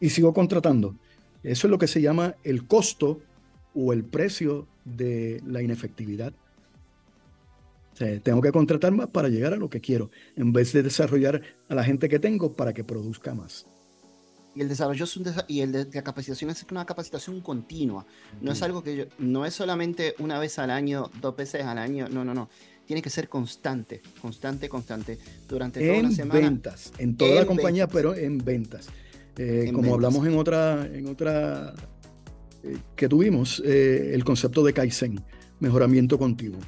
Y 0.00 0.08
sigo 0.08 0.32
contratando. 0.32 0.96
Eso 1.42 1.66
es 1.66 1.70
lo 1.70 1.76
que 1.76 1.88
se 1.88 2.00
llama 2.00 2.34
el 2.42 2.66
costo 2.66 3.20
o 3.74 3.92
el 3.92 4.04
precio 4.04 4.66
de 4.86 5.42
la 5.46 5.60
inefectividad. 5.60 6.32
O 7.92 7.96
sea, 7.96 8.18
tengo 8.20 8.40
que 8.40 8.50
contratar 8.50 8.92
más 8.92 9.08
para 9.08 9.28
llegar 9.28 9.52
a 9.52 9.56
lo 9.56 9.68
que 9.68 9.82
quiero, 9.82 10.10
en 10.36 10.54
vez 10.54 10.72
de 10.72 10.82
desarrollar 10.82 11.42
a 11.68 11.74
la 11.74 11.84
gente 11.84 12.08
que 12.08 12.18
tengo 12.18 12.54
para 12.54 12.72
que 12.72 12.82
produzca 12.82 13.34
más. 13.34 13.66
Y 14.54 14.60
el 14.60 14.68
desarrollo 14.68 15.04
es 15.04 15.16
un 15.16 15.24
y 15.48 15.60
el 15.60 15.72
de 15.72 15.88
la 15.92 16.02
capacitación 16.02 16.50
es 16.50 16.64
una 16.70 16.84
capacitación 16.84 17.40
continua. 17.40 18.04
No 18.40 18.52
es 18.52 18.62
algo 18.62 18.82
que 18.82 18.96
yo, 18.96 19.04
no 19.18 19.46
es 19.46 19.54
solamente 19.54 20.14
una 20.18 20.38
vez 20.38 20.58
al 20.58 20.70
año, 20.70 21.10
dos 21.20 21.34
veces 21.36 21.64
al 21.64 21.78
año. 21.78 22.08
No, 22.10 22.24
no, 22.24 22.34
no. 22.34 22.50
Tiene 22.84 23.00
que 23.00 23.08
ser 23.08 23.28
constante, 23.28 24.02
constante, 24.20 24.68
constante 24.68 25.18
durante 25.48 25.80
toda 25.80 25.94
en 25.94 26.06
una 26.06 26.14
semana. 26.14 26.40
ventas, 26.40 26.92
en 26.98 27.16
toda 27.16 27.34
la 27.36 27.46
compañía, 27.46 27.86
pero 27.86 28.14
en 28.14 28.38
ventas. 28.38 28.88
Eh, 29.38 29.70
como 29.72 29.94
hablamos 29.94 30.26
en 30.26 30.36
otra, 30.36 30.86
en 30.86 31.06
otra 31.06 31.72
eh, 32.62 32.76
que 32.94 33.08
tuvimos, 33.08 33.62
eh, 33.64 34.12
el 34.12 34.24
concepto 34.24 34.62
de 34.62 34.74
Kaizen, 34.74 35.18
mejoramiento 35.60 36.18
continuo. 36.18 36.60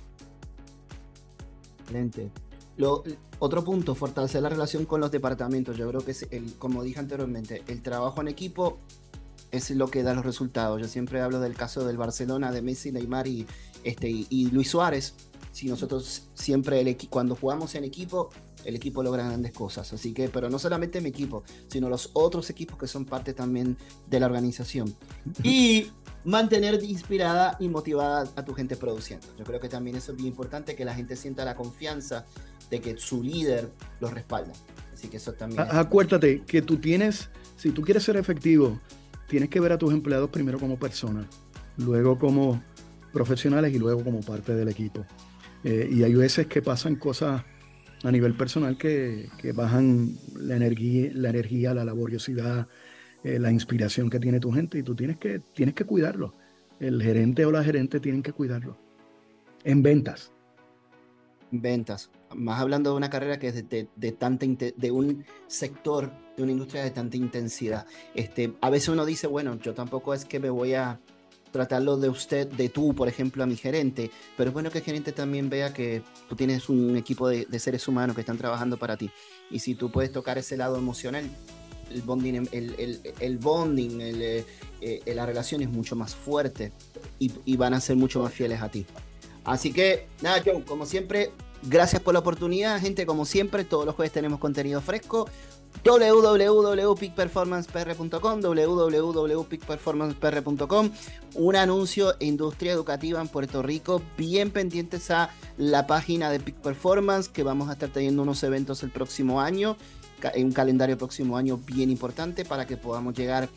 Excelente. 1.80 2.30
Lo, 2.76 3.04
otro 3.38 3.62
punto, 3.62 3.94
fortalecer 3.94 4.42
la 4.42 4.48
relación 4.48 4.84
con 4.84 5.00
los 5.00 5.10
departamentos. 5.10 5.76
Yo 5.76 5.88
creo 5.88 6.00
que 6.04 6.12
es 6.12 6.26
el, 6.30 6.54
como 6.54 6.82
dije 6.82 7.00
anteriormente, 7.00 7.62
el 7.68 7.82
trabajo 7.82 8.20
en 8.20 8.28
equipo 8.28 8.78
es 9.50 9.70
lo 9.70 9.88
que 9.88 10.02
da 10.02 10.14
los 10.14 10.24
resultados. 10.24 10.80
Yo 10.80 10.88
siempre 10.88 11.20
hablo 11.20 11.40
del 11.40 11.54
caso 11.54 11.86
del 11.86 11.96
Barcelona, 11.96 12.50
de 12.50 12.62
Messi, 12.62 12.90
Neymar 12.90 13.26
y, 13.26 13.46
este, 13.84 14.08
y, 14.08 14.50
Luis 14.50 14.70
Suárez. 14.70 15.14
Si 15.52 15.68
nosotros 15.68 16.28
siempre 16.34 16.80
el 16.80 16.96
cuando 17.08 17.36
jugamos 17.36 17.74
en 17.76 17.84
equipo, 17.84 18.30
el 18.64 18.74
equipo 18.74 19.02
logra 19.02 19.24
grandes 19.24 19.52
cosas. 19.52 19.92
Así 19.92 20.12
que, 20.12 20.28
pero 20.28 20.50
no 20.50 20.58
solamente 20.58 21.00
mi 21.00 21.10
equipo, 21.10 21.44
sino 21.68 21.88
los 21.88 22.10
otros 22.14 22.50
equipos 22.50 22.76
que 22.76 22.88
son 22.88 23.04
parte 23.04 23.34
también 23.34 23.76
de 24.08 24.20
la 24.20 24.26
organización. 24.26 24.94
Y 25.44 25.90
mantener 26.24 26.82
inspirada 26.82 27.56
y 27.60 27.68
motivada 27.68 28.28
a 28.34 28.44
tu 28.44 28.54
gente 28.54 28.76
produciendo. 28.76 29.26
Yo 29.38 29.44
creo 29.44 29.60
que 29.60 29.68
también 29.68 29.96
eso 29.96 30.12
es 30.12 30.16
bien 30.16 30.28
importante, 30.28 30.74
que 30.74 30.84
la 30.84 30.94
gente 30.94 31.16
sienta 31.16 31.44
la 31.44 31.54
confianza 31.54 32.24
de 32.74 32.80
que 32.80 32.96
su 32.96 33.22
líder 33.22 33.70
los 34.00 34.12
respalda. 34.12 34.52
Así 34.92 35.08
que 35.08 35.18
eso 35.18 35.32
también. 35.32 35.60
Acuérdate 35.70 36.42
que 36.42 36.62
tú 36.62 36.76
tienes, 36.78 37.30
si 37.56 37.70
tú 37.70 37.82
quieres 37.82 38.02
ser 38.02 38.16
efectivo, 38.16 38.80
tienes 39.28 39.48
que 39.48 39.60
ver 39.60 39.72
a 39.72 39.78
tus 39.78 39.92
empleados 39.92 40.30
primero 40.30 40.58
como 40.58 40.78
personas, 40.78 41.26
luego 41.76 42.18
como 42.18 42.62
profesionales 43.12 43.72
y 43.72 43.78
luego 43.78 44.02
como 44.02 44.20
parte 44.20 44.54
del 44.54 44.68
equipo. 44.68 45.06
Eh, 45.62 45.88
y 45.90 46.02
hay 46.02 46.14
veces 46.14 46.46
que 46.46 46.60
pasan 46.62 46.96
cosas 46.96 47.42
a 48.02 48.10
nivel 48.10 48.34
personal 48.36 48.76
que, 48.76 49.30
que 49.38 49.52
bajan 49.52 50.16
la 50.36 50.56
energía, 50.56 51.10
la 51.14 51.30
energía, 51.30 51.74
la 51.74 51.84
laboriosidad, 51.84 52.68
eh, 53.22 53.38
la 53.38 53.50
inspiración 53.50 54.10
que 54.10 54.20
tiene 54.20 54.40
tu 54.40 54.52
gente 54.52 54.78
y 54.78 54.82
tú 54.82 54.94
tienes 54.94 55.16
que, 55.16 55.40
tienes 55.54 55.74
que 55.74 55.84
cuidarlo. 55.84 56.34
El 56.80 57.00
gerente 57.02 57.46
o 57.46 57.52
la 57.52 57.64
gerente 57.64 58.00
tienen 58.00 58.22
que 58.22 58.32
cuidarlo. 58.32 58.76
En 59.62 59.82
ventas. 59.82 60.33
Ventas. 61.60 62.10
Más 62.34 62.60
hablando 62.60 62.90
de 62.90 62.96
una 62.96 63.10
carrera 63.10 63.38
que 63.38 63.48
es 63.48 63.68
de, 63.68 63.88
de, 63.94 64.12
tanta 64.12 64.46
de 64.46 64.90
un 64.90 65.24
sector, 65.46 66.12
de 66.36 66.42
una 66.42 66.52
industria 66.52 66.82
de 66.82 66.90
tanta 66.90 67.16
intensidad. 67.16 67.86
Este, 68.14 68.54
a 68.60 68.70
veces 68.70 68.88
uno 68.88 69.04
dice, 69.04 69.26
bueno, 69.26 69.58
yo 69.60 69.74
tampoco 69.74 70.14
es 70.14 70.24
que 70.24 70.40
me 70.40 70.50
voy 70.50 70.74
a 70.74 71.00
tratarlo 71.52 71.96
de 71.96 72.08
usted, 72.08 72.48
de 72.48 72.68
tú, 72.68 72.94
por 72.94 73.06
ejemplo, 73.06 73.44
a 73.44 73.46
mi 73.46 73.56
gerente, 73.56 74.10
pero 74.36 74.50
es 74.50 74.54
bueno 74.54 74.70
que 74.70 74.78
el 74.78 74.84
gerente 74.84 75.12
también 75.12 75.48
vea 75.48 75.72
que 75.72 76.02
tú 76.28 76.34
tienes 76.34 76.68
un 76.68 76.96
equipo 76.96 77.28
de, 77.28 77.46
de 77.46 77.58
seres 77.60 77.86
humanos 77.86 78.16
que 78.16 78.22
están 78.22 78.38
trabajando 78.38 78.76
para 78.76 78.96
ti. 78.96 79.10
Y 79.50 79.60
si 79.60 79.76
tú 79.76 79.92
puedes 79.92 80.10
tocar 80.10 80.36
ese 80.36 80.56
lado 80.56 80.76
emocional, 80.76 81.30
el 81.90 82.02
bonding, 82.02 82.48
el, 82.52 83.00
el, 83.20 83.38
bonding 83.38 84.00
eh, 84.00 84.44
eh, 84.80 85.14
la 85.14 85.26
relación 85.26 85.62
es 85.62 85.68
mucho 85.68 85.96
más 85.96 86.14
fuerte 86.14 86.72
y, 87.18 87.56
van 87.56 87.74
a 87.74 87.80
ser 87.80 87.96
mucho 87.96 88.22
más 88.22 88.32
fieles 88.32 88.60
a 88.60 88.68
ti. 88.68 88.86
Así 89.44 89.72
que, 89.72 90.08
nada, 90.22 90.42
Joe, 90.44 90.64
como 90.64 90.86
siempre, 90.86 91.30
gracias 91.62 92.02
por 92.02 92.14
la 92.14 92.20
oportunidad, 92.20 92.80
gente, 92.80 93.06
como 93.06 93.24
siempre, 93.24 93.64
todos 93.64 93.86
los 93.86 93.94
jueves 93.94 94.12
tenemos 94.12 94.40
contenido 94.40 94.80
fresco. 94.80 95.28
www.peakperformancepr.com 95.84 98.40
www.peakperformancepr.com 98.40 100.90
un 101.34 101.56
anuncio 101.56 102.14
industria 102.20 102.72
educativa 102.72 103.20
en 103.20 103.26
Puerto 103.28 103.60
Rico 103.60 104.00
bien 104.16 104.52
pendientes 104.52 105.10
a 105.10 105.30
la 105.58 105.88
página 105.88 106.30
de 106.30 106.38
Peak 106.38 106.58
Performance 106.58 107.28
que 107.28 107.42
vamos 107.42 107.68
a 107.68 107.72
estar 107.72 107.88
teniendo 107.88 108.22
unos 108.22 108.40
eventos 108.44 108.84
el 108.84 108.90
próximo 108.90 109.40
año 109.40 109.76
un 110.36 110.52
calendario 110.52 110.96
próximo 110.96 111.36
año 111.36 111.58
bien 111.58 111.90
importante 111.90 112.44
para 112.44 112.66
que 112.66 112.76
podamos 112.76 113.14
llegar 113.14 113.48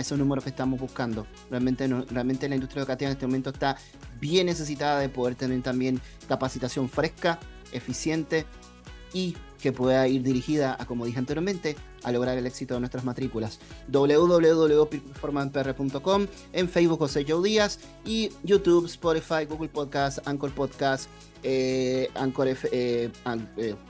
esos 0.00 0.18
números 0.18 0.44
que 0.44 0.50
estamos 0.50 0.80
buscando. 0.80 1.26
Realmente, 1.50 1.86
realmente 1.86 2.48
la 2.48 2.56
industria 2.56 2.80
educativa 2.80 3.10
en 3.10 3.16
este 3.16 3.26
momento 3.26 3.50
está 3.50 3.76
bien 4.20 4.46
necesitada 4.46 5.00
de 5.00 5.08
poder 5.08 5.34
tener 5.34 5.62
también 5.62 6.00
capacitación 6.28 6.88
fresca, 6.88 7.38
eficiente 7.72 8.46
y 9.12 9.36
que 9.60 9.72
pueda 9.72 10.06
ir 10.06 10.22
dirigida 10.22 10.76
a, 10.78 10.86
como 10.86 11.04
dije 11.06 11.18
anteriormente, 11.18 11.74
a 12.04 12.12
lograr 12.12 12.38
el 12.38 12.46
éxito 12.46 12.74
de 12.74 12.80
nuestras 12.80 13.02
matrículas. 13.04 13.58
www.performancepr.com 13.88 16.26
en 16.52 16.68
Facebook 16.68 16.98
José 16.98 17.24
Joe 17.26 17.42
Díaz 17.42 17.80
y 18.04 18.30
YouTube, 18.42 18.84
Spotify, 18.86 19.46
Google 19.48 19.70
Podcast, 19.70 20.18
Anchor 20.28 20.52
Podcast, 20.52 21.08
eh, 21.42 22.10
Anchor, 22.14 22.48
eh, 22.48 22.56
eh, 22.70 23.10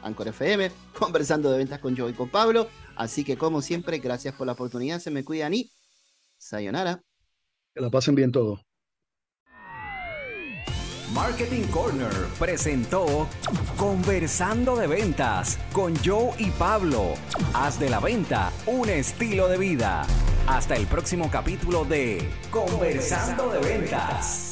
Anchor, 0.02 0.28
FM, 0.28 0.70
conversando 0.98 1.50
de 1.50 1.58
ventas 1.58 1.80
con 1.80 1.96
Joe 1.96 2.10
y 2.10 2.14
con 2.14 2.30
Pablo. 2.30 2.68
Así 2.94 3.24
que 3.24 3.36
como 3.36 3.60
siempre, 3.60 3.98
gracias 3.98 4.34
por 4.34 4.46
la 4.46 4.52
oportunidad, 4.54 5.00
se 5.00 5.10
me 5.10 5.24
cuidan 5.24 5.52
y 5.52 5.72
sayonara. 6.46 7.02
Que 7.74 7.80
la 7.80 7.90
pasen 7.90 8.14
bien 8.14 8.32
todos. 8.32 8.61
Marketing 11.12 11.62
Corner 11.68 12.12
presentó 12.38 13.28
Conversando 13.76 14.76
de 14.76 14.87
Ventas 14.87 15.59
con 15.72 15.94
Joe 16.04 16.30
y 16.38 16.50
Pablo. 16.50 17.14
Haz 17.54 17.78
de 17.78 17.88
la 17.88 18.00
venta 18.00 18.52
un 18.66 18.88
estilo 18.88 19.48
de 19.48 19.56
vida. 19.56 20.04
Hasta 20.46 20.76
el 20.76 20.87
próximo 20.87 21.30
capítulo 21.30 21.85
de 21.85 22.28
Conversando 22.50 23.50
de 23.50 23.61
Ventas. 23.61 24.45